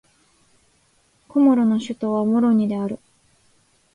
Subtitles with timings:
[1.27, 2.97] コモロの首都はモロニである